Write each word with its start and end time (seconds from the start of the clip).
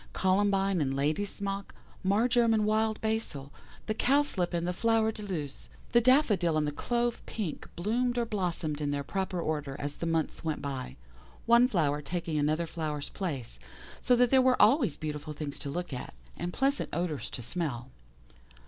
Columbine 0.13 0.81
and 0.81 0.95
Ladysmock, 0.95 1.75
Marjoram 2.03 2.55
and 2.55 2.65
Wild 2.65 2.99
Basil, 3.01 3.53
the 3.85 3.93
Cowslip 3.93 4.51
and 4.51 4.67
the 4.67 4.73
Flower 4.73 5.11
de 5.11 5.21
luce, 5.21 5.69
the 5.91 6.01
Daffodil 6.01 6.57
and 6.57 6.65
the 6.65 6.71
Clove 6.71 7.23
Pink 7.27 7.69
bloomed 7.75 8.17
or 8.17 8.25
blossomed 8.25 8.81
in 8.81 8.89
their 8.89 9.03
proper 9.03 9.39
order 9.39 9.75
as 9.77 9.97
the 9.97 10.07
months 10.07 10.43
went 10.43 10.59
by, 10.59 10.95
one 11.45 11.67
flower 11.67 12.01
taking 12.01 12.39
another 12.39 12.65
flower's 12.65 13.09
place, 13.09 13.59
so 14.01 14.15
that 14.15 14.31
there 14.31 14.41
were 14.41 14.59
always 14.59 14.97
beautiful 14.97 15.33
things 15.33 15.59
to 15.59 15.69
look 15.69 15.93
at, 15.93 16.15
and 16.35 16.51
pleasant 16.51 16.89
odours 16.91 17.29
to 17.29 17.43
smell. 17.43 17.91